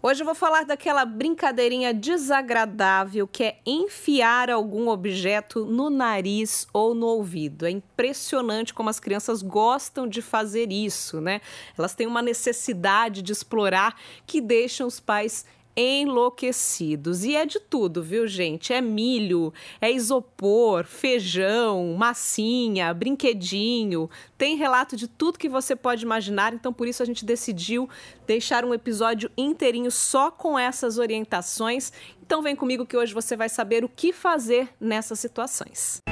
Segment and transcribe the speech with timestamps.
[0.00, 6.94] Hoje eu vou falar daquela brincadeirinha desagradável que é enfiar algum objeto no nariz ou
[6.94, 7.66] no ouvido.
[7.66, 11.40] É impressionante como as crianças gostam de fazer isso, né?
[11.76, 15.44] Elas têm uma necessidade de explorar que deixam os pais
[15.78, 17.22] enlouquecidos.
[17.24, 18.72] E é de tudo, viu, gente?
[18.72, 24.10] É milho, é isopor, feijão, massinha, brinquedinho.
[24.36, 27.88] Tem relato de tudo que você pode imaginar, então por isso a gente decidiu
[28.26, 31.92] deixar um episódio inteirinho só com essas orientações.
[32.20, 36.02] Então vem comigo que hoje você vai saber o que fazer nessas situações.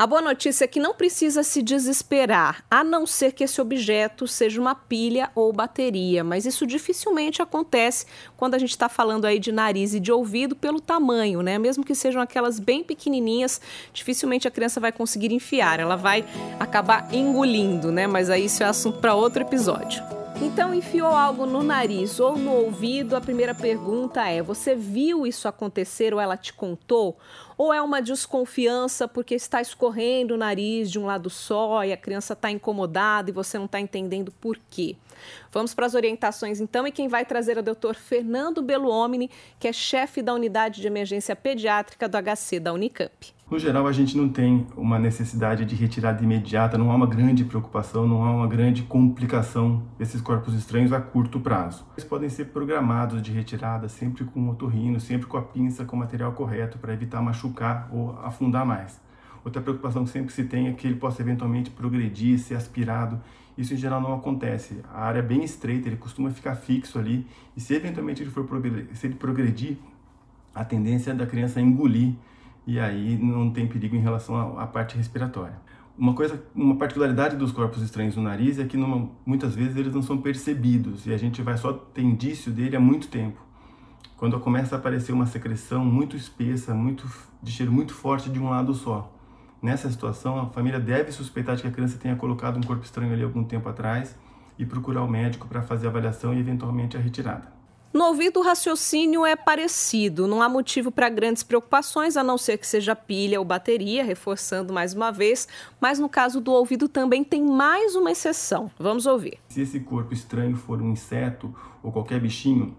[0.00, 4.26] A boa notícia é que não precisa se desesperar, a não ser que esse objeto
[4.26, 9.38] seja uma pilha ou bateria, mas isso dificilmente acontece quando a gente está falando aí
[9.38, 11.58] de nariz e de ouvido pelo tamanho, né?
[11.58, 13.60] Mesmo que sejam aquelas bem pequenininhas,
[13.92, 16.24] dificilmente a criança vai conseguir enfiar, ela vai
[16.58, 18.06] acabar engolindo, né?
[18.06, 20.19] Mas aí isso é assunto para outro episódio.
[20.42, 23.14] Então, enfiou algo no nariz ou no ouvido?
[23.14, 27.18] A primeira pergunta é: você viu isso acontecer ou ela te contou?
[27.58, 31.96] Ou é uma desconfiança porque está escorrendo o nariz de um lado só e a
[31.96, 34.96] criança está incomodada e você não está entendendo por quê?
[35.52, 39.68] Vamos para as orientações então e quem vai trazer é o doutor Fernando Beluomini, que
[39.68, 43.39] é chefe da unidade de emergência pediátrica do HC da Unicamp.
[43.50, 47.44] No geral, a gente não tem uma necessidade de retirada imediata, não há uma grande
[47.44, 51.84] preocupação, não há uma grande complicação desses corpos estranhos a curto prazo.
[51.96, 55.96] Eles podem ser programados de retirada sempre com o otorrino, sempre com a pinça com
[55.96, 59.00] o material correto para evitar machucar ou afundar mais.
[59.44, 63.20] Outra preocupação que sempre se tem é que ele possa eventualmente progredir, ser aspirado.
[63.58, 64.80] Isso em geral não acontece.
[64.94, 67.26] A área é bem estreita, ele costuma ficar fixo ali
[67.56, 69.76] e se eventualmente ele for progredir, se ele progredir,
[70.54, 72.14] a tendência é da criança engolir
[72.66, 75.58] e aí não tem perigo em relação à, parte respiratória.
[75.96, 79.92] Uma coisa, uma particularidade dos corpos estranhos no nariz é que numa, muitas vezes eles
[79.92, 83.40] não são percebidos e a gente vai só ter indício dele há muito tempo.
[84.16, 87.10] Quando começa a aparecer uma secreção muito espessa, muito
[87.42, 89.12] de cheiro muito forte de um lado só.
[89.62, 93.12] Nessa situação, a família deve suspeitar de que a criança tenha colocado um corpo estranho
[93.12, 94.16] ali algum tempo atrás
[94.58, 97.59] e procurar o médico para fazer a avaliação e eventualmente a retirada.
[97.92, 102.56] No ouvido, o raciocínio é parecido, não há motivo para grandes preocupações, a não ser
[102.56, 105.48] que seja pilha ou bateria, reforçando mais uma vez,
[105.80, 108.70] mas no caso do ouvido também tem mais uma exceção.
[108.78, 109.38] Vamos ouvir.
[109.48, 111.52] Se esse corpo estranho for um inseto
[111.82, 112.76] ou qualquer bichinho,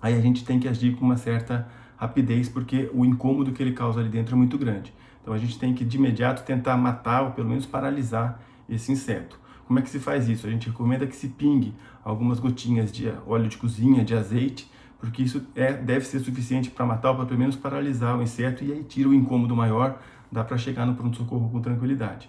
[0.00, 1.66] aí a gente tem que agir com uma certa
[1.96, 4.92] rapidez, porque o incômodo que ele causa ali dentro é muito grande.
[5.22, 8.38] Então a gente tem que de imediato tentar matar ou pelo menos paralisar
[8.68, 9.40] esse inseto.
[9.70, 10.48] Como é que se faz isso?
[10.48, 11.72] A gente recomenda que se pingue
[12.02, 16.84] algumas gotinhas de óleo de cozinha, de azeite, porque isso é, deve ser suficiente para
[16.84, 20.58] matar ou pelo menos paralisar o inseto e aí tira o incômodo maior, dá para
[20.58, 22.28] chegar no pronto-socorro com tranquilidade.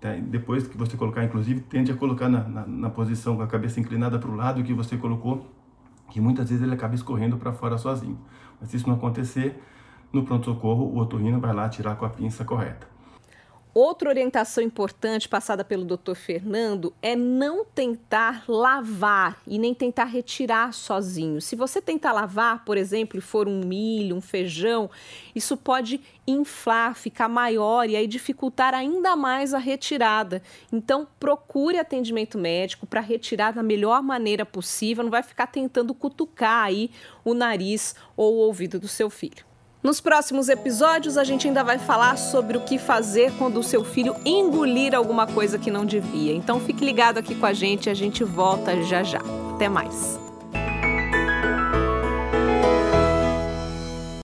[0.00, 0.16] Tá?
[0.16, 3.78] Depois que você colocar, inclusive, tende a colocar na, na, na posição com a cabeça
[3.78, 5.48] inclinada para o lado que você colocou,
[6.10, 8.18] que muitas vezes ele acaba escorrendo para fora sozinho.
[8.60, 9.62] Mas se isso não acontecer,
[10.12, 12.88] no pronto-socorro o otorrino vai lá tirar com a pinça correta.
[13.72, 16.14] Outra orientação importante passada pelo Dr.
[16.14, 21.40] Fernando é não tentar lavar e nem tentar retirar sozinho.
[21.40, 24.90] Se você tentar lavar, por exemplo, e for um milho, um feijão,
[25.36, 30.42] isso pode inflar, ficar maior e aí dificultar ainda mais a retirada.
[30.72, 36.64] Então, procure atendimento médico para retirar da melhor maneira possível, não vai ficar tentando cutucar
[36.64, 36.90] aí
[37.24, 39.49] o nariz ou o ouvido do seu filho.
[39.82, 43.82] Nos próximos episódios, a gente ainda vai falar sobre o que fazer quando o seu
[43.82, 46.34] filho engolir alguma coisa que não devia.
[46.34, 49.20] Então fique ligado aqui com a gente, a gente volta já já.
[49.54, 50.19] Até mais.